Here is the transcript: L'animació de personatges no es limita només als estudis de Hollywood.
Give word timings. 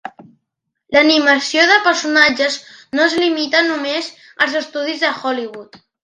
L'animació 0.95 1.65
de 1.71 1.75
personatges 1.87 2.57
no 2.99 3.05
es 3.09 3.17
limita 3.23 3.61
només 3.67 4.09
als 4.47 4.55
estudis 4.61 5.05
de 5.05 5.13
Hollywood. 5.19 5.79